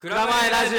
[0.00, 0.78] 蔵前ラジオ。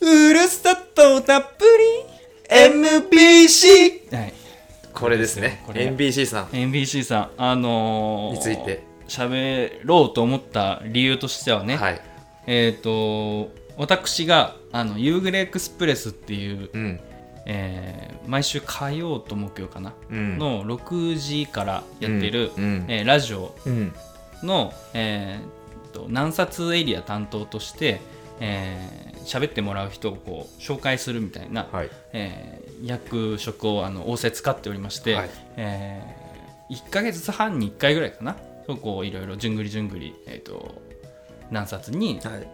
[0.00, 1.64] うるさとたっぷ
[2.48, 2.56] り。
[2.56, 4.16] MBC!
[4.16, 4.32] はい。
[4.94, 5.62] これですね。
[5.66, 6.46] これ NBC さん。
[6.46, 8.84] MBC さん、あのー、について。
[9.06, 12.00] 喋ろうと思った理由としてはね、はい。
[12.46, 17.00] えっ、と、私が、あの、ユーグレエクスプレスっていう、うん
[17.48, 20.38] えー毎週火曜と木曜かな、うん。
[20.38, 22.84] の6時からやってる、うんうん。
[22.88, 23.94] えーラジオうん。
[24.42, 28.00] の、えー、と南薩エリア担当として、
[28.40, 31.90] えー喋ってもらう人をこう紹介するみたいな、はい。
[32.12, 35.30] えー役職をあの仰せ使っておりまして、はい。
[35.56, 36.02] え
[36.70, 38.36] 1か月半に1回ぐらいかな
[38.66, 40.74] そうこういろいろじゅんぐりじゅんぐり、えー、と
[41.50, 42.46] 南薩にはい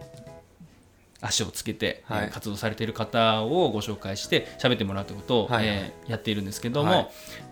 [1.20, 2.24] 足をつけて、はい。
[2.24, 7.08] えー活動されている方をご紹介して喋ってもらうということを、はいえーやっているんですけども、はい。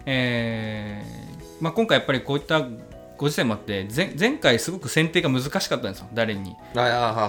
[0.07, 2.67] えーまあ、今回やっぱりこういった
[3.17, 6.09] ご時世もあって前前回すごく選定が難しかったんですよ。
[6.13, 6.57] 誰に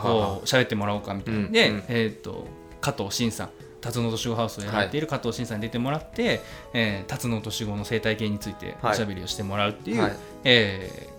[0.02, 1.83] こう喋ってもらおうかみたいな、で、うんうん。
[1.88, 2.47] えー、と
[2.81, 3.50] 加藤慎さん。
[3.81, 6.41] 辰野年子ハウスをやられている加藤慎さんに出てもらって、
[6.73, 10.16] えー辰野年子の生態系についておはいしゃべりをしてもらうっていう、はい。
[10.45, 11.13] えー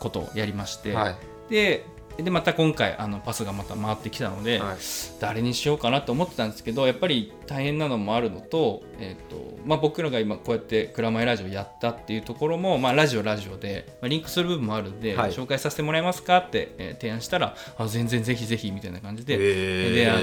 [0.00, 1.16] ことをやりまして、はい。
[1.50, 1.84] で
[2.22, 4.76] でまた今回あのパスがまた回ってきたので、はい
[5.20, 20.20] 誰にしようかなと思ってたんですけどやっぱり大変なのもあるのと,、えーとまあ、僕らが今こうやって「蔵前ラジオ」やったっていうところも、まあ、ラジオラジオで、まあ、リンクする部分もあるんで、はい紹介させてもらえますかって、えー提案したらあ全然ぜひぜひみたいな感じで,、であの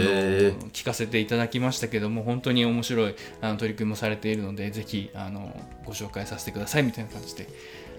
[0.72, 7.48] 聞かせていただきましたけども本当に面白いあの取り組みもされているのでぜひあのご紹介させてくださいみたいな感じで。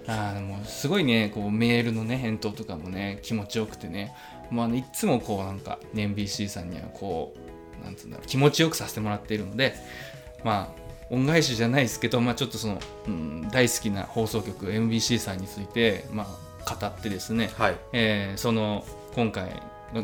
[0.07, 4.15] あーもうすごいねこうメールのね返答とかもね気持ちよくてね、
[4.49, 7.35] まああの、いっつもこうなんか、ね、NBC さんにはこ
[7.81, 9.75] うなんつうんだろう気持ちよくさせてもらっているので
[10.43, 16.27] まあ恩返しじゃないですけど、まあ、ちょっとその、うん、大好きな放送局 MBC さんについて、ま
[16.65, 17.77] あ、語ってですね、はい。
[17.93, 19.49] えーその今回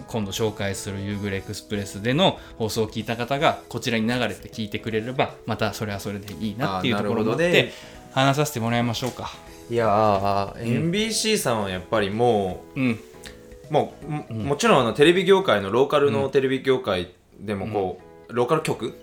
[0.07, 7.51] 今度紹介するユーグレエクスプレスでの放送を聞いた方がこちらに流れて聞いてくれればまたそれはそれでいいなっていうところもあっなるほどね。
[7.51, 7.72] て
[8.13, 9.31] 話させてもらいましょうか。
[9.69, 18.94] いやー NBC さんはやっぱりもうん、うもうももちろんあのテレビ業界のローカルのテレビ業界でもこうローカル局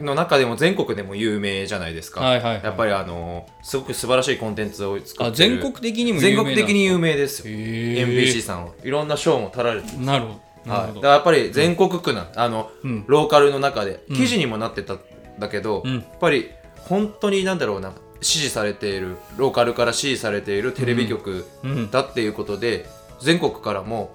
[0.00, 2.20] の中でも全国でも有名じゃないですか。
[2.20, 2.64] はいはいはい。
[2.64, 5.60] やっぱりあのすごく素晴らしいコンテンツを作あってる。
[5.60, 7.54] 全国的にも有名全国的に有名ですよ。
[7.54, 8.72] NBC さんは。
[8.82, 10.70] いろんな賞も取られてるなるほど。
[10.70, 12.28] なはい、るほど、だからやっぱり全国区なん。
[12.34, 13.04] あの、うん。
[13.06, 14.16] ローカルの中でうん。
[14.16, 15.00] 記事にもなってたん
[15.38, 15.94] だけど、うん。
[15.96, 16.50] やっぱり
[16.88, 22.86] 本当になんだろうな支持されているローカルから支持されているテレビ局うん、だっていうことで、
[23.20, 24.14] 全国からも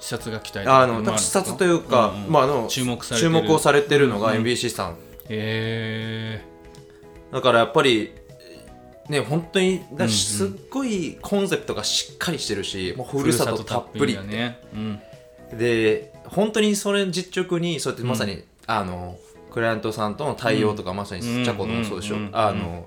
[0.00, 2.32] 視察が期待さあの視察というか、うんうん。
[2.32, 4.96] まあ、あの注目注目をされてるのがうん MBC さん、
[5.28, 6.42] へ
[7.32, 8.12] だからやっぱり
[9.08, 15.00] ね本当にすっごいコンセプトがしっかりしてるしもうえふるさとたっぷりだね、うん、
[15.58, 19.16] で本当にそれ実直にそうやってまさに、あの
[19.50, 22.30] クライアントさんとの対応とか、まさにうんチャコのもそうでしょ、うんうん。
[22.32, 22.86] あの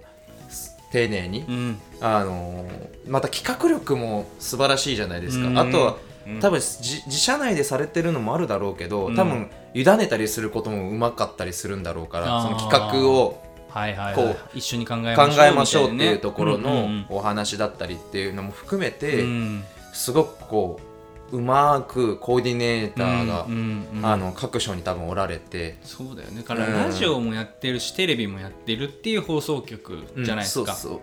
[0.92, 1.80] 丁寧に、うん。
[2.02, 2.66] あの
[3.08, 5.60] また企画力も素晴らしいじゃないですか、うん。
[5.60, 5.98] あとは
[6.28, 6.40] うん。
[6.40, 9.16] 多分自自社内でされてるのもあるだろうけど、うん。
[9.16, 14.34] 多分委ねたりすることもうまかったりするんだろうからその企画をはいはい、こはい。
[14.34, 17.06] う一緒に考え考ましょうえましょうっていうところうんのうん。
[17.10, 19.64] お話だったりっていうのも含めうて、ん。
[19.94, 20.91] すごくこう
[21.32, 23.56] うまくコーディネーターが、うんう
[23.96, 24.06] んうん。
[24.06, 26.42] あの各所に多分おられて、そうだよね。
[26.42, 30.78] だからうんラジオもやってるし、テレビもやってるっていう放送局じゃないですか、うん。
[30.78, 31.02] そう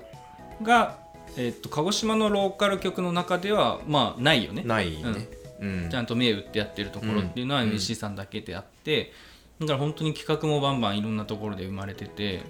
[0.60, 0.98] そが、
[1.36, 4.62] えっと鹿児島のローカル局の中ではまあないよね。
[4.64, 5.02] うないね、
[5.60, 5.88] うん。
[5.90, 7.70] ちゃんと銘打ってやってるところっていうのはうん。
[7.70, 9.12] NBC さんだけであって、
[9.60, 12.42] だから本当に企画もバンバンいろんなところで生まれてて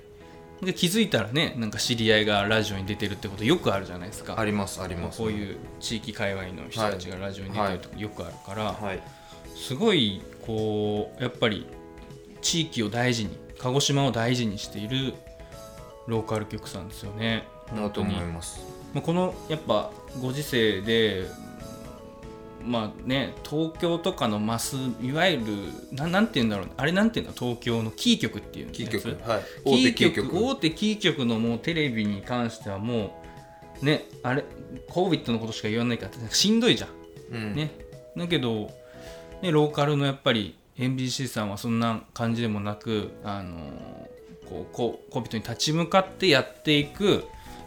[0.62, 4.38] で気づいたらねなんか知り合いがラジオに出てるってことよくあるじゃないですか。
[4.38, 5.18] ありますあります。
[5.18, 9.00] こういう地域界隈の人たちがラジオに出てるとかよくあるから、はい
[9.58, 11.66] すごいこうやっぱり
[12.40, 15.14] 地域を大事に鹿児島を大事にしている
[16.06, 17.44] ローカル局さんですよね。
[17.70, 18.60] 本当に思います。
[18.94, 19.90] まあ、このやっぱ
[20.22, 21.26] ご時世で
[22.68, 25.44] まあね東京とかのマスいわゆる
[25.92, 27.34] ななんて言うんだろうあれなんていうんだ？
[27.34, 29.08] 東京のキー局っていうキー局。
[29.28, 29.42] はい。
[29.64, 30.28] 大手キー局。
[30.30, 33.22] 局大手キー局のもうテレビに関してはも
[33.82, 34.44] うねあれ
[34.90, 36.90] COVID のことしか言わないからしんどいじゃん。
[37.34, 37.54] うん。
[37.54, 37.70] ね、
[38.16, 38.70] だけど、
[39.42, 43.56] ね、ローカルのやっぱり NBC さんはそんな感じでもなく、あの
[44.48, 47.24] こうこう COVID に立ち向かってやっていく、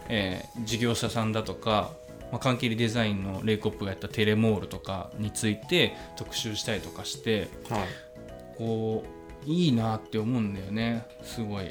[0.08, 1.90] えー事業者さんだとか、
[2.32, 7.80] まあ、関係デザインのレイコップがやったテレモールとかについて特集したりとかしてはい。
[8.56, 9.04] こ
[9.46, 11.06] ういいなって思うんだよね。
[11.22, 11.66] すごい。
[11.66, 11.68] う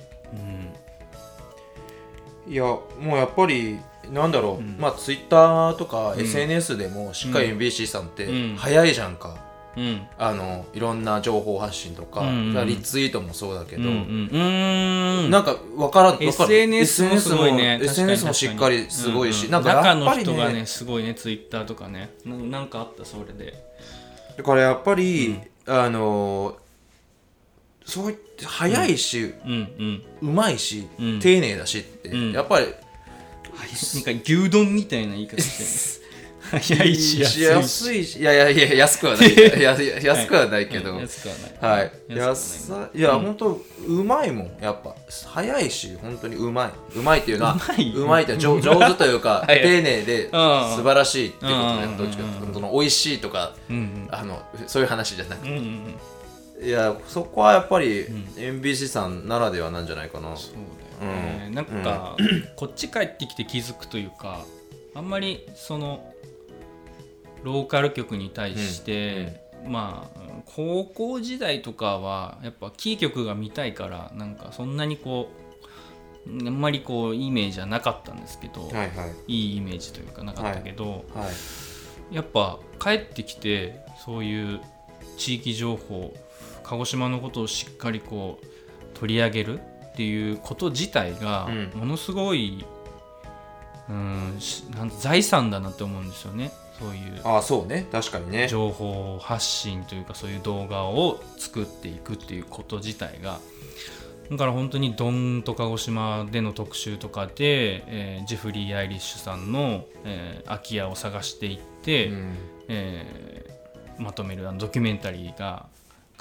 [2.49, 2.51] ん。
[2.51, 3.79] いやもうやっぱり
[4.11, 4.77] なんだろう、うん。
[4.79, 8.55] まあツイッターとかん SNS でもしっかり MBC さんってうん。
[8.55, 9.37] 早いじゃんか、
[9.77, 10.07] うん。
[10.17, 12.57] あのいろんな情報発信とか、うんうん。
[12.57, 14.29] うんリツイートもそうだけど、うんうん。
[14.31, 17.79] うんなんか分からん分かる？SNS もすごいね。
[17.81, 22.11] SNS もしっかりすごいし、なんか中のやっぱりね人がねすごいねツイッターとかね。
[22.25, 23.53] ななんかあったそれで。
[24.37, 26.57] だからやっぱり、あの
[27.85, 29.51] そういって早いし、うん。
[29.51, 31.19] うんうまいし、うん。
[31.19, 32.31] 丁寧だしって、うん。
[32.31, 35.69] やっぱりなんか牛丼みたいな言い方してる。
[35.69, 36.00] 早
[36.59, 37.41] いし安いし。
[37.43, 38.19] 安いし。
[38.19, 39.33] いやいやいや安くはない。
[39.33, 41.79] い やいや安くはないけど、うん安くはない。
[41.79, 43.21] はい、安い安さいや、うん。
[43.21, 44.57] 本当うまいもん。
[44.61, 44.95] やっぱ
[45.27, 46.97] 早いし本当にうまい。
[46.97, 47.57] うまいっていうのは
[47.95, 48.23] うまい。
[48.23, 49.61] って上上手というか はい。
[49.61, 51.97] 丁寧で素晴らしいってことねうん。
[51.97, 52.53] どっちかいうと。
[52.53, 54.07] その美味しいとかうん。
[54.11, 55.95] あのそういう話じゃなくうんうんうん。
[56.59, 58.29] ていやそこはやっぱりん。
[58.37, 60.35] MBC さんならではなんじゃないかな。
[60.35, 60.51] そう
[61.01, 61.55] だよね、うん。
[61.55, 62.15] なんか、
[62.55, 64.45] こっち帰ってきて気づくというか
[64.93, 66.10] あんまりその
[67.43, 75.41] ローカル局に対して、まあ高校時代とかはやっぱキー局が見たいからなんかそんなにこう
[76.27, 79.13] あんまりこういいイメージはなかったんですけど、はいはい。
[79.27, 81.27] いいイメージというかなかったけど、は
[82.11, 82.15] い。
[82.15, 84.61] やっぱ帰ってきてそういう
[85.17, 86.13] 地域情報
[86.63, 88.45] 鹿児島のことをしっかりこう
[88.93, 91.79] 取り上げるっていうこと自体がうん。
[91.79, 92.63] ものすごい、
[93.89, 96.51] うん、しなん財産だなって思うんですよね
[96.81, 97.87] そういうああそうね。
[97.91, 98.47] 確かにね。
[98.47, 103.39] 情報発信というかそういう動画を作っていくっていうこと自体が
[104.31, 112.35] だから本当にドンと鹿児島での特集とかで、えージェフリー・アイリッシュさんの、えー空き家を探していって、うん。
[112.69, 113.51] えー
[114.01, 115.67] まとめるあのドキュメンタリーが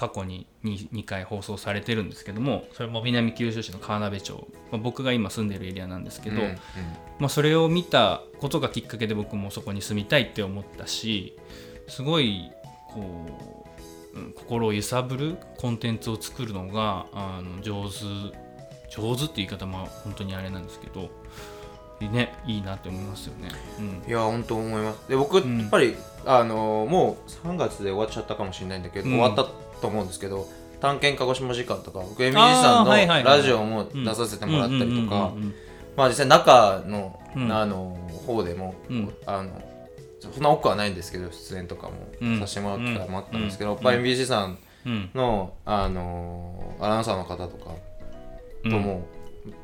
[0.00, 3.02] 過去に 2, 2回放送されてるんですけどもそれも。
[3.02, 6.58] 南九州市の川辺町、まあ、僕が今住んでるエリアなんですけど、うんうん。
[7.18, 11.36] まあ、それを見たことがきっかけで僕もそこに住みたいって思ったし
[11.86, 12.50] すごい
[12.88, 18.00] こう、うん心を揺さぶるコンテンツを作るのがあの上手
[18.90, 21.10] 上手って言い方も本当にあれなんですけど
[22.08, 23.50] ねいいなって思いますよね。
[23.78, 24.10] うん。
[24.10, 25.08] いや本当思います。
[25.08, 25.66] で僕やん。
[25.66, 25.94] っぱり、
[26.24, 29.18] あのもう3月で終わっちゃったかもしれないんだけど、うん。
[29.18, 29.44] 終わった
[29.80, 30.48] と思うんですけど
[30.80, 35.32] 探検鹿児島時間とか僕 MG さんのラジオも出させてもらったりとか
[35.96, 37.52] まあ実際中の,、うん。
[37.52, 37.96] あの
[38.26, 39.14] 方でも、うん。
[39.26, 39.50] あの
[40.20, 42.40] そんな多くはないんですけど出演とかもうん。
[42.40, 43.76] させてもらう機会もあったんですけど、うん。
[43.76, 45.10] やっぱり MBC さんうん。
[45.14, 47.74] の、あのアナウンサーの方とか
[48.64, 48.70] うん。
[48.70, 49.06] とも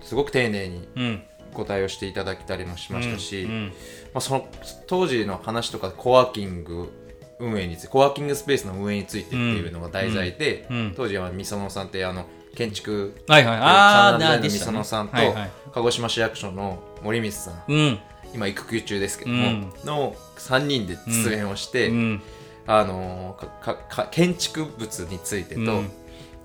[0.02, 1.22] すごく丁寧にうん。
[1.54, 3.66] ご対応していただけたりもしましたし、うん。
[4.12, 4.46] まあ、その
[4.86, 6.92] 当時の話とかコワーキング
[7.38, 10.76] 運営についてコワーキングスペースの運営についてっていうのが題材で、うん。
[10.76, 10.94] うん。
[10.96, 13.56] 当時はみそのさんってあの建築はいはい。
[13.58, 15.50] ああみそのさんと、はいはい。
[15.72, 17.64] 鹿児島市役所の森光さん。
[17.68, 17.98] うん。
[18.34, 19.72] 今育休中ですけども、うん。
[19.84, 22.22] の3人で出演をして、うん。
[22.66, 25.90] あのかかか建築物についてと,、うん。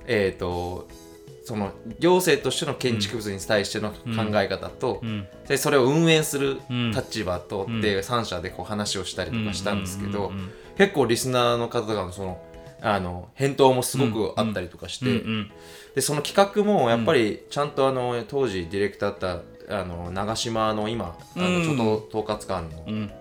[0.05, 0.87] えー、と
[1.43, 3.97] その行政としての建築物に対しての考
[4.35, 5.27] え方と、うん。
[5.47, 6.91] でそれを運営するうん。
[6.91, 10.31] 立場とで3社でこう話をしたりとかしたんですけど、
[10.77, 12.41] 結構リスナーの方がその
[12.81, 15.23] あの返答もすごくあったりとかして、
[15.95, 21.63] でその企画もやっぱりちゃんとあの当時ディレクターだったあの長島の今あのうん。
[21.63, 23.11] ちょっと統括官のうん。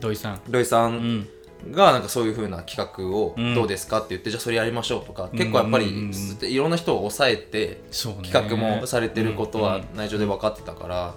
[0.00, 0.40] 土井さん。
[0.48, 1.28] 土井さうんん
[1.70, 6.04] がなんかそういう風な企画をうんどうですかって言って、じゃあそれやりましょうとか結構やっぱりうんうん
[6.42, 6.50] うん。
[6.50, 11.14] いろんな人を抑えて企画もされてることはうん内情で分かってたから、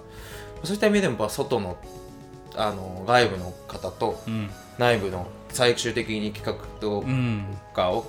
[0.64, 1.76] そういった意味でもやっぱ外の
[2.56, 4.50] あの外部の方とうん。
[4.78, 7.44] 内部の最終的に企画とうん。
[7.74, 8.06] かを、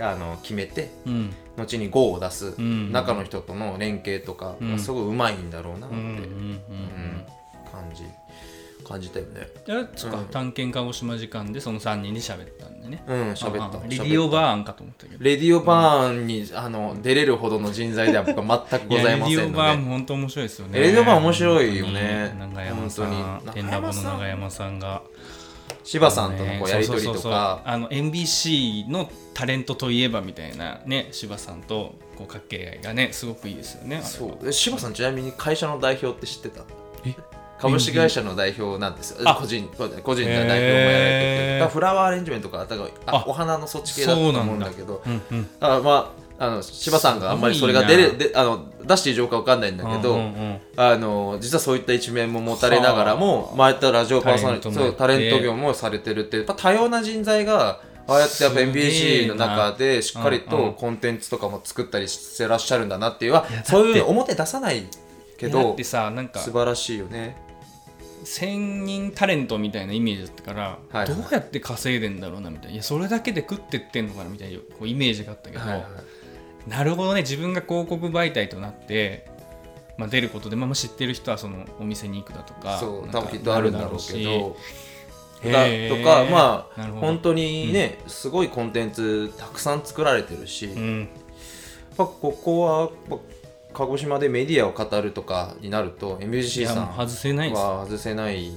[0.00, 1.34] あの決めてうん。
[1.56, 2.92] 後に GO を出すん。
[2.92, 6.20] 中の人との連携とかすごいうまいんだろうなって、うんうんうん。
[6.20, 7.24] うん
[7.70, 8.02] 感じ
[8.84, 9.48] 感じたよね。
[9.96, 10.24] そっかうん。
[10.26, 13.02] 探検鹿児島時間でその3人で喋ったんでね。
[13.06, 13.78] うん喋った。
[13.86, 15.22] レディオバーンかと思ったけど。
[15.22, 19.32] レディオバーンに、あの出れるほどの人材では僕は全くございませんので。
[19.34, 20.80] やレディオバーンも本当面白いですよね。
[20.80, 22.36] レディオバーン面白いよね。
[22.38, 23.42] 長山さん。
[23.52, 25.02] 天ラボの長山さんが。
[25.84, 26.70] 柴さんとのこうね。
[26.70, 27.62] やり取りとか。
[27.64, 34.44] あの MBC のタレントといえばみたいなね柴さんとこう掛け合いがねすごくいいですよねそう。
[34.44, 36.62] で柴さんちなみに会社の代表って知ってた？
[37.06, 37.14] え？
[37.60, 41.72] 株式会社の代表なんです個人個人の代表もやられてて。
[41.72, 42.66] フラワーアレンジメントとか
[43.06, 45.02] ああお花のそっち系だと思うんだけど。
[45.04, 50.60] うんうんあまああの柴さんがあんまりそれが出であの出していい状況かわかんないんだけど、うんうんうん。
[50.76, 64.86] あの実はそういった一面も持たれながらもはあ前やったラジオパーソナリティタタレント業もされてるってやっぱ多様な人材がああやってやっぱすげえ MBC の中でしっかりとコンテンツとかも作ったりしてらっしゃるんだなっていうはそういうの表出さない
[65.36, 67.47] けどだってさなんか素晴らしいよね
[68.24, 71.06] 千人タレントみたいなイメージだったから、はいはい。
[71.08, 72.72] どうやって稼いでんだろうなみたいな。
[72.72, 75.84] いやそれだけで食ってってんのかなみたいなこうイメージがあったけど、はいはい
[76.68, 77.22] なるほどね。
[77.22, 79.26] 自分が広告媒体となって、
[79.96, 84.56] まあ、出ることで、まあ、まあ知ってる人はそのお店に行くだとかそう多分きっとあるんだろうけど。
[85.44, 91.08] だとかまあ本当にね、すごいコンテンツたくさん作られてるし、やっうん
[91.96, 93.18] ぱここはまあ
[93.78, 98.50] 鹿児島でメディアを語るとかになるとい MBC さん外せない外せない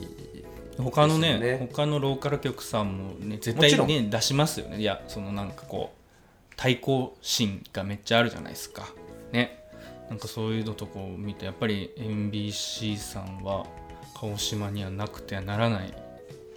[0.80, 4.80] 他のねね他のローカル局さんもね絶対ね出しますよね。
[4.80, 8.88] いやそのなんかこう対抗心がめっちゃあるじゃないですか。
[9.32, 9.64] ね。
[10.10, 13.68] なんかそういうのとこう見てやっぱり MBC さんは
[14.16, 15.94] 鹿児島にはなくてはならない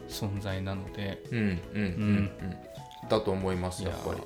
[0.09, 1.23] 存在なので。
[1.31, 1.85] うんうんうんう
[2.45, 2.57] ん。
[3.11, 4.21] だと思いますやっぱり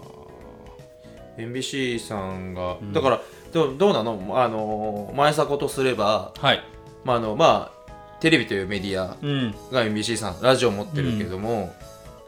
[1.39, 3.21] MBC さんが、だから
[3.53, 4.19] どうどうなの？
[4.35, 6.63] あの前迫とすれば、はい。
[7.05, 9.55] まああのまあ、テレビというメディアうん。
[9.73, 11.73] が MBC さんラジオ持ってるけども、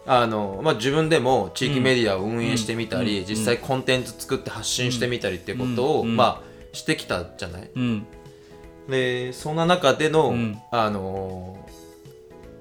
[0.06, 3.26] あのまあ、自分でも地域メディアを運営してみたり、うん。
[3.26, 6.16] 実際コンテンツ作って発信してみたりってことを、うん。
[6.16, 7.70] まあ、してきたじゃない？
[7.74, 8.06] うん。
[8.88, 10.58] でそんな中での、うん。
[10.70, 11.68] あの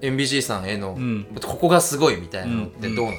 [0.01, 1.27] MBC さんへの、うん。
[1.41, 3.17] ここがすごいみたいなのってどうなの、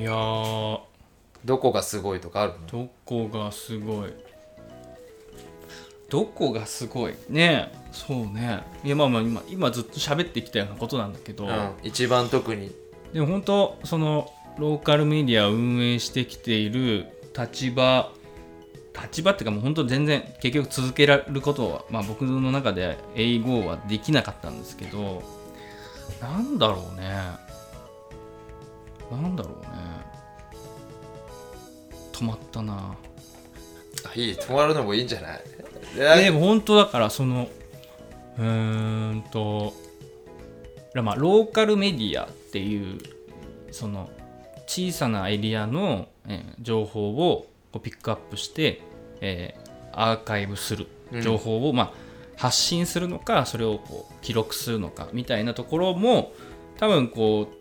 [0.00, 0.87] いやー
[1.44, 2.66] どこがすごいとかあるの？
[2.66, 4.12] どこがすごい？
[6.08, 7.14] どこがすごい？
[7.28, 7.78] ねえ。
[7.92, 8.62] そうね。
[8.84, 12.72] いやまあまあ今今ずっと喋ってきたようなことなんだけど、うん、一番特に。
[13.12, 17.06] でも本当そのローカルメディアを運営してきている
[17.38, 18.10] 立場
[19.00, 25.22] 立場っていうかもう本当全然結局続けられることは、まあ、僕の中で英語はできなかったんですけど
[26.20, 27.08] なんだろうね。
[29.10, 29.68] なんだろうね
[32.18, 32.96] 止まったな。
[34.04, 35.40] あいい止まるのもいいんじゃない？
[35.96, 37.48] えでも本当だからその
[38.38, 39.74] うーんと
[40.94, 42.98] まあローカルメディアっていう
[43.72, 44.08] その
[44.66, 48.80] 小さなエリアの、えー情報をこうピックアップして、
[49.20, 51.22] えーアーカイブするうん。
[51.22, 51.92] 情報を、まあ、
[52.36, 56.32] 発信するのかそれをこう記録するのかみたいなところも
[56.78, 57.57] 多分こう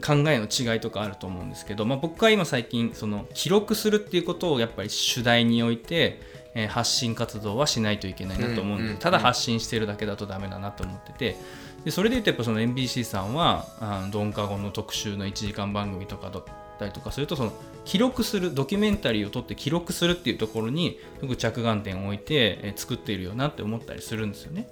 [0.00, 6.20] 考えの違いとかあると思うんですけど、まあ、僕は今最近その記録するっていうことをやっぱり主題において、
[6.54, 11.36] えー発信活動はしないといけないなと思うんで、うんうんただ発信してるだけだとダメだなと思ってて
[11.84, 13.66] でそれで言うとやっぱその MBC さんは
[14.10, 16.44] ドンカゴの特集の1時間番組とかだっ
[16.78, 17.52] たりとかするとその
[17.84, 24.68] 記録するドキュメンタリーを撮って記録するっていうところにすごく着眼点を置いて、えー作っているよなって思ったりするんですよね。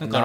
[0.00, 0.18] だか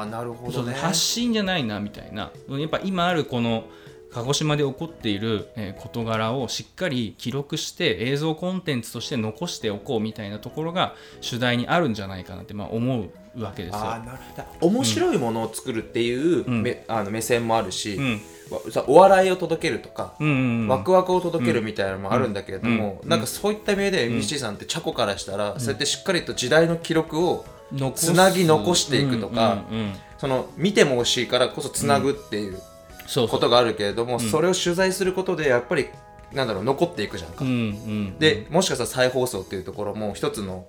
[0.00, 0.74] らなるほどね。
[0.74, 2.30] 発信じゃないなみたいな。
[2.48, 3.64] やっぱ今あるこの
[4.12, 13.10] 鹿児島で起こっているえー事柄をしっかり記録して映像コンテンツとして残しておこうみたいなところが主題にあるんじゃないかなってまあ思う
[13.42, 13.80] わけですよ。
[13.80, 16.62] あーなるだ面白いものを作るっていう、ん。
[16.62, 18.20] めあの目線もあるし、うん。
[18.86, 20.68] お笑いを届けるとか、うんうんうん。
[20.68, 23.08] ワクワクを届けるみたいなのもあるんだけれども、うん。
[23.08, 27.46] なんかそういった意味で MBC さんってチャコからしたら、そうやってしっかりと時代の記録を
[27.94, 29.78] つなぎ残していくとかうん。
[29.78, 32.62] うんうんその見ても欲しいからこそつなぐっていう
[33.28, 35.88] ことがあるけれども、それを取材することでやっぱり
[36.32, 40.66] なんだろう残っていくじゃんか、うんうんでもしかしたら再放送っていうところも一つの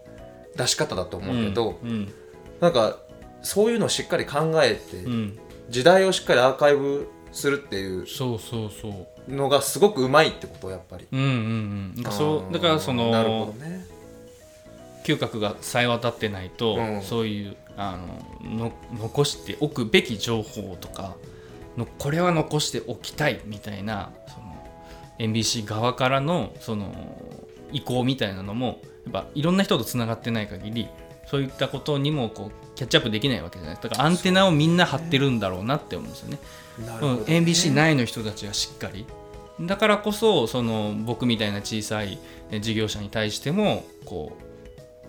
[0.56, 2.12] 出し方だと思うけど、うん
[2.60, 2.98] なんか
[3.42, 5.12] そういうのをしっかり考えて、うん。
[5.12, 9.34] うん時代をしっかりアーカイブするっていうそうそうそう。
[9.34, 11.08] のがすごくうまいってことやっぱり。
[11.12, 12.12] うんうんうん。
[12.12, 13.86] そうだからそなるほのどね。
[15.06, 17.02] 嗅覚がさえ渡ってないと、うん。
[17.02, 17.98] そういうあ
[18.44, 21.16] のの残しておくべき情報とか
[21.78, 24.54] のこれは残しておきたいみたいなその
[25.20, 26.94] NBC 側からのその
[27.72, 30.88] 意向みたいなのもやっぱいろんな人とつながってない限り
[31.28, 33.76] そういったことにもこうキャッチアップできないわけじゃない。
[33.76, 36.40] ですかだからアンテナをみんな張ってるんだろうなって思うんですよね。
[37.02, 39.06] うん NBC 内の人たちがしっかり。
[39.62, 42.20] だからこそその僕みたいな小さい
[42.52, 44.44] え事業者に対してもこう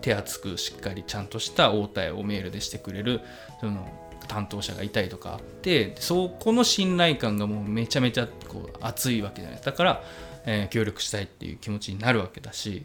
[0.03, 3.23] 手厚くしっかりちゃんとした応対をメールでしてくれる
[3.61, 3.89] その
[4.27, 10.03] 担当者がいたりとかあってそこの信頼感がもうめちゃめちゃこう熱いわけじゃないだから、
[10.47, 12.85] えー協力したいっていう気持ちになるわけだし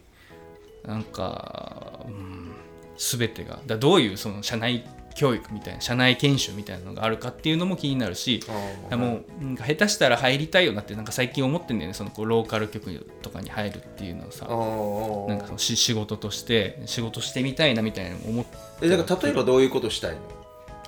[0.85, 2.51] なんか、うん、
[2.97, 14.45] 全てがだどういうその社内教育みたいな社内研修みたいなのがあるかっていうのも気になるしあーもうなんか下手したら入りたいよなってなんか最近思ってんだよねそのこうローカル局とかに入るっていうのをさ。
[14.47, 18.45] なんかそのし仕事として仕事してみたいなみたいなの思っ
[18.81, 20.38] えだから例えばどういうことしたいの？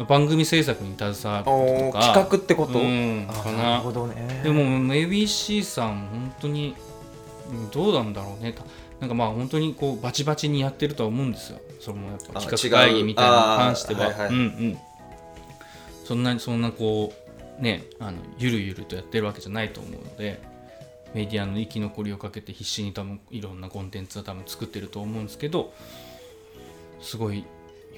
[0.08, 2.06] 番組制作に携わることか。
[2.06, 3.28] 企画ってこと、うん。
[3.30, 3.64] あかな。
[3.64, 4.42] なるほどね。
[4.44, 4.62] でも
[4.94, 6.76] ABC さん本当に
[7.52, 8.54] うんどうなんだろうね。
[8.54, 8.64] た
[9.00, 11.60] なんかまあ本当にこうバチバチにやってるとは思うんですよ。
[11.80, 14.78] そのやっぱあ企画会議みたいなのに関しては、違うあーはいはいうんうん。
[16.06, 17.14] そんなにそんなこ
[17.60, 20.52] うねあのゆるゆるとやってるわけじゃないと思うので。
[21.14, 25.74] メディアの生き残りをかけて必死に多分いろんなコンテンツを多分作ってると思うんですけど。
[27.02, 27.44] すごい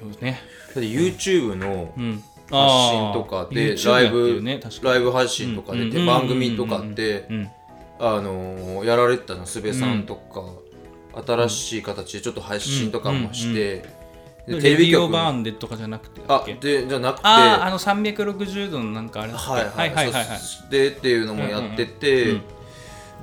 [0.10, 0.39] よね。
[0.67, 2.24] だって YouTube のうん。
[2.50, 4.60] 発信とかで、ライブ、ね。
[4.83, 7.50] ライブ配信とかで、う番組とかって、うん。
[8.00, 10.43] あのーやられてたのすべさんとか、
[11.25, 13.86] 新しい形でちょっと配信とかもして、
[14.48, 16.55] でレビオバーンでとかじゃなくてあけ？
[16.55, 20.12] でじゃなくてあああの360度のなんかあれはいはいはい。
[20.12, 22.41] はいはいでっていうのもやってて、うんうんうん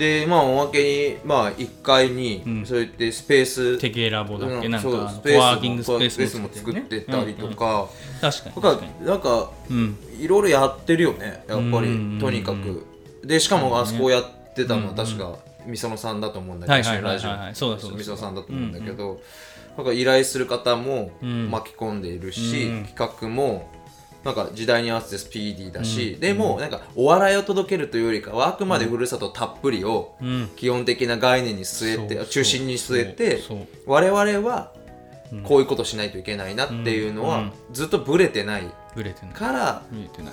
[0.00, 2.66] でまあおまけにまあ1階にうん。
[2.66, 7.87] そうやってスペース、テケラボだっけ、うんなんかそうスペコワーキンーグスペースも作ってたりとうんうんか、
[8.23, 9.07] 確かに確かに。
[9.07, 9.97] なんかうん。
[10.19, 12.87] いろいろやってるよねやっぱりうんうんうんとにかく。
[13.25, 17.99] でしかもあそこやってたのはうん確かみそのさんだと思うんだけどはいはいはいラジオはいそうだそうだ。
[17.99, 19.21] みそさんだと思うんだけど
[19.76, 21.50] なんか依頼する方もうん。
[21.50, 22.85] 巻き込んでいるしうん。
[22.87, 23.71] 企画も
[24.24, 30.50] なんか時代に合わせてスピーディーだしでもなんかお笑いを届けるというよりかはあくまでふるさとたっぷりをうん。
[30.56, 33.40] 基本的な概念に据えそうて中心に据えて
[33.86, 34.72] 我々は
[35.32, 35.42] うん。
[35.42, 37.52] こういうことしないといけないなっていうのはうん。
[37.72, 38.64] ずっとブレてない。
[38.94, 39.34] ブレてない。
[39.34, 40.32] からブレてない。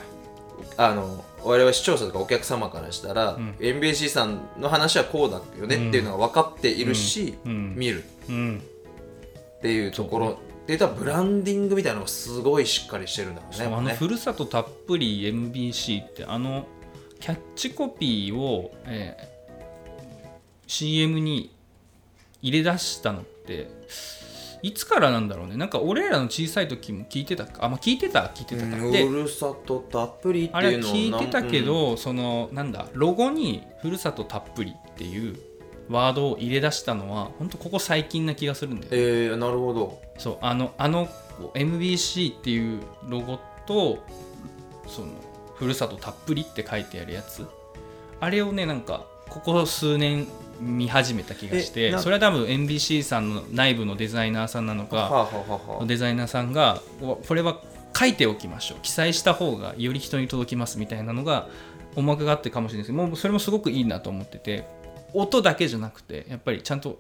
[0.76, 3.56] あの我々視聴者とかお客様からしたら、ん。
[3.60, 7.76] NBC さんの話はこうだよねっていうのが分かっているし、うん。
[7.76, 8.62] 見るうん。
[9.58, 13.66] っていうところで言ったらブランディングみたいなのがすごいしっかりしてるんだろうね。
[13.66, 16.68] あのねふるさとたっぷり MBC ってあの
[17.20, 19.38] キャッチコピーを、えー
[20.70, 21.56] CM に
[22.42, 23.70] 入れ出したのって
[24.62, 25.56] いつからなんだろうね。
[25.56, 27.64] なんか俺らの小さい時も聞いてたか？
[27.64, 35.40] あ、まあ、聞いてた聞いてたか、うんでふるさとたっぷりってあれいうのを聞いてたけど、そのなんだロゴに「ふるさとたっぷり」っていう
[35.90, 38.98] ワードを入れ出したのは本当ここ最近な気がするんだよね。
[38.98, 41.08] えー、なるほどそうあのあの
[41.54, 44.04] MBC っていうロゴと
[44.88, 45.08] その
[45.56, 47.48] ふるさとたっぷりって書いてあるやつ。
[48.20, 50.28] あれをねなんかここ数年
[50.60, 55.30] 見始めた気がしえてなそれは多分 MBC さんの内部のデザイナーさんなのか
[55.86, 57.62] デザイナーさんがおこれは
[57.96, 58.80] 書いておきましょう。
[58.82, 61.48] 記載した方がより人に届きますみたいなのが
[61.96, 62.92] 思惑があってかもしれないです。
[62.92, 64.68] けどもうそれもすごくいいなと思ってて
[65.14, 66.98] 音だけじゃなくてやっぱりちゃんと、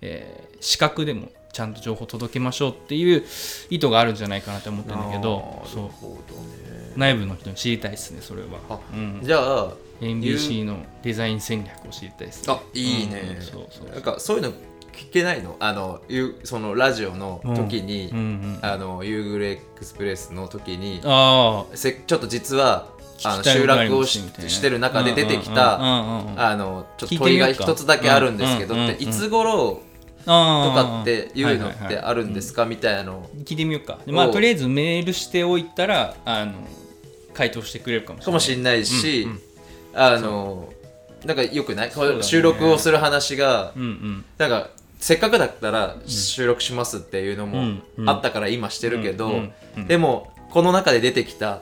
[0.00, 3.24] えー視覚でもちゃんと情報届けましょうっていう
[3.70, 5.82] 意図があるんじゃないかなと思ってるんだけどそう。
[5.82, 6.92] なるほどね。
[6.96, 12.54] 内部の人に知りたいですねそれは、あうん、じゃあ NBC のデザイン戦略を知りたいですね。
[12.54, 14.50] あいいね、うんそうそうなんかそういうの
[14.92, 15.56] 聞けないの？
[15.60, 22.88] あのゆそのラジオの時に、うんうんあのユーグルエクスプレスの時にああせちょっと実は
[23.24, 29.82] あの集落をししてる中で出てきたうんうんうんうんあのちょっと問いが一つだけあるんですけどうんうんうんっていつ頃
[30.28, 32.66] かっていうのってあるんですか？
[32.66, 33.28] みたいなの。
[33.44, 33.98] 聞いてみようか。
[34.04, 36.52] でまあとりあえずメールしておいたらあの
[37.34, 38.40] 回答してくれるかもしれない。
[38.40, 39.40] しれないしうんうん
[39.94, 40.72] あの
[41.24, 41.88] なんかよくない？
[41.88, 42.22] ね。
[42.22, 44.24] 収録をする話がうんうん。
[44.38, 49.86] なんかせっかくだったら収録しますっていうのもあったから今してるけど、うんうんうん。
[49.86, 51.60] でもこの中で出てきた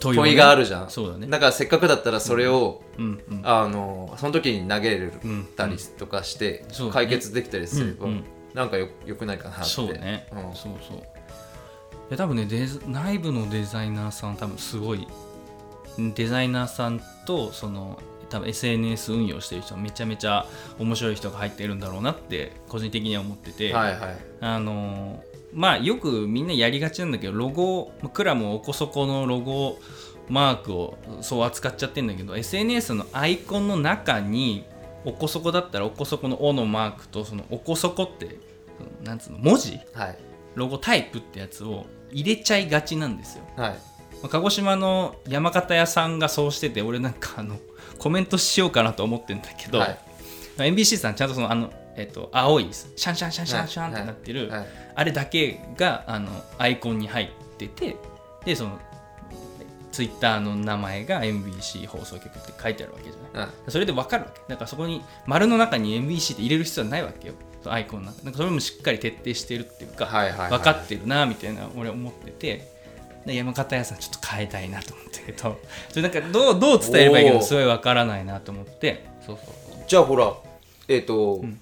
[0.00, 0.34] 問いをね。
[0.34, 1.26] があるじゃん、そうだね。
[1.26, 8.24] だからせっかくだったらそれを、うんうんあのその時に投げれうんたりとかして、解決できたりすれば、うんうん。
[8.54, 9.64] なんかよよくないかなって。
[9.64, 10.54] そうね、うん。
[10.54, 11.02] そうそう。
[12.10, 15.06] で多分ねデザ内部のデザイナーさん多分すごい
[15.98, 20.46] デザイナーさんとその多分 SNS 運用してる人はめちゃめちゃ
[20.78, 24.18] 面白い人が入ってるんだろうなって個人的には思ってて、はいはい。
[24.40, 25.22] あの
[25.56, 29.78] まあよくみんなやりがちなんだけどロゴクラムおこそこのロゴ
[30.28, 34.66] マークをそう扱っちゃってんだけど SNS のアイコンの中に
[35.06, 38.38] おこそこだったらおこそこの「お」のマークとそのおこそこって
[39.02, 39.80] なんつうの文字？
[39.94, 40.18] はい。
[40.56, 43.44] ロゴタイプってやつを入れちゃいがちなんですよ。
[43.56, 43.70] はい。
[43.70, 43.76] ま
[44.24, 47.56] あ鹿児島の山形屋さんがそうしてて俺なんかあの
[47.98, 49.98] コメントしようかなと思ってんだけど、はい。
[50.58, 54.66] NBC さんちゃんとそのあの、えっと青いシャンシャンシャンシャンシャンってなってる、はい。
[54.94, 56.28] あれだけがあの
[56.58, 57.28] アイコンに入っ
[57.58, 57.96] てて
[58.44, 58.78] でその
[59.92, 63.48] ツイッターの名前が MBC 放送局って書いてあるわけじゃない？
[63.48, 64.40] うんそれで分かるわけ。
[64.48, 67.34] だからそこに丸の中に MBC って入れる必要はないわけよ。
[67.68, 70.50] アイコンなんかそれもしっかり徹底してるっていうか、はいはいはい。
[70.50, 72.70] 分かってるなみたいな俺思ってて
[73.24, 79.04] で山形屋さんちょっと変えたいなと思ったけどそれなんかどうどう伝えればいいかすごい分からないなと思って。
[79.26, 79.84] そうそうそう。
[79.88, 80.32] じゃあほら
[80.88, 81.58] えっ、と、ん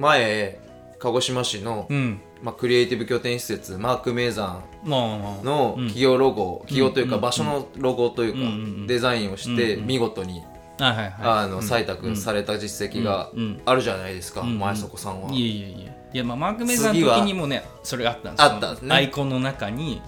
[0.00, 0.58] 前
[0.98, 2.20] 鹿児島市の、うん。
[2.42, 5.00] まあ、クリエイティブ拠点施設マーク・メイザンまあ
[5.44, 10.42] の企業ロゴ、企業というかうん場所のロゴというか、デザインをして見事に、
[10.78, 13.30] あの採択された実績が
[13.66, 15.30] あるじゃないですか、前底さんは。
[15.32, 16.00] いえいえいえ。
[16.14, 18.94] いやまあマーク・メイザーの時にもねそれがあったんですあったね。
[18.94, 20.00] アイコンの中に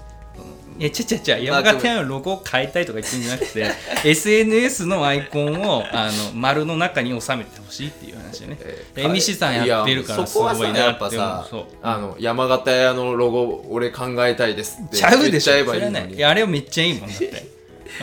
[0.82, 3.70] いやちゃちゃちゃ山形屋のロゴを変えたいとか言ってんじゃなくて
[4.04, 8.58] SNS のアイコンをあの丸の中に収めてほしいっていう話でね。
[8.60, 11.66] えで MC さんやってるからいやそこはさすごいなやっぱって思うさそう。
[11.82, 15.54] あの山形屋のロゴ俺考えたいですってちゃうでしょ。
[15.54, 16.14] 言っちゃえばいいのに。
[16.16, 17.52] いやあれはめっちゃいいもんだって。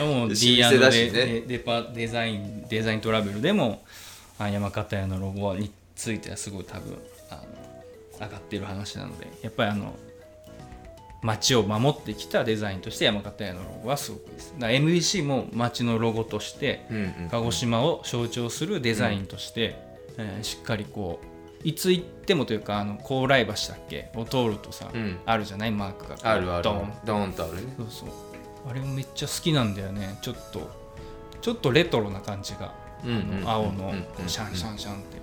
[0.00, 0.70] もう D& ね。
[0.70, 3.82] デデパデザインデザイントラベルでも
[4.38, 6.96] あ山形屋のロゴについてはすごい多分
[7.28, 9.94] あの上がってる話なのでやっぱりあの
[11.22, 14.54] 街を守ってきたデザインとして山形屋のロゴはすごくいいです。
[14.54, 16.86] だから MBC も街のロゴとして
[17.30, 19.76] 鹿児島を象徴するデザインとして、
[20.16, 21.26] えーしっかりこう
[21.62, 24.10] いつ行ってもというかあの高麗橋だっけ？
[24.14, 25.18] を通るとさ、うん。
[25.26, 25.70] あるじゃない？
[25.70, 26.64] マークがあるある。
[26.64, 26.72] ド
[27.18, 27.28] ン。
[27.28, 27.74] ンとあるね。
[27.76, 28.08] そうそう。
[28.70, 30.18] あれもめっちゃ好きなんだよね。
[30.22, 30.70] ちょっと
[31.42, 32.74] ちょっとレトロな感じが、
[33.44, 33.92] 青の
[34.26, 35.20] シャンシャンシャンって。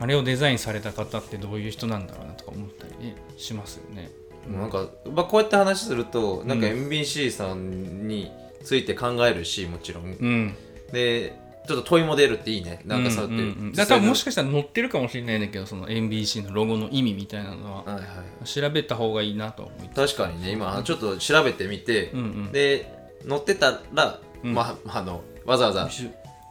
[0.00, 4.10] あれをデザインされた方ってどういう人なんだろうなとか思ったりしますよね
[4.48, 10.04] なんか、まあ、こうやって話するとなんかうん MBC さんについて考えるしもちろん。
[10.04, 10.56] うん。
[10.92, 12.80] でちょっと問いも出るっていいね。
[12.84, 13.72] なんかそうんうんうん。
[13.72, 18.02] だから多分もしかしたら載ってるかもしれないんだけどその NBC のロゴの意味みたいなのははいは
[18.42, 18.44] い。
[18.44, 20.50] 調べた方がいいなとは思い確かにね。
[20.50, 22.52] 今ちょっと調べてみて、うんうん。
[22.52, 22.92] で
[23.28, 24.54] 載ってたら、うん。
[24.54, 25.88] まああのわざわざ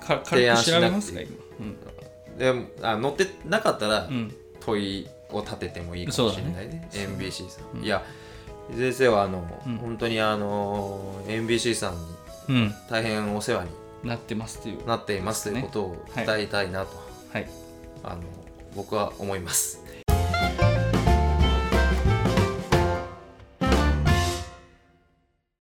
[0.01, 1.29] か提案しなくてべますか今
[2.37, 2.49] で
[2.81, 4.35] あ載ってなかったらうん、うん。
[4.61, 6.73] 問いを立ててもいいかもしれないね。
[6.73, 6.89] ね。
[6.91, 7.83] MBC さん、うん。
[7.83, 8.03] いや
[8.75, 9.77] 先生はあの、うん。
[9.77, 11.99] 本当にあの MBC さんに
[12.49, 13.69] うん、大変お世話に
[14.03, 16.25] なってますっていうなっていますということをはい。
[16.25, 16.89] 伝えたいなと、
[17.31, 17.49] はい。
[18.03, 18.21] あの
[18.75, 19.80] 僕は思います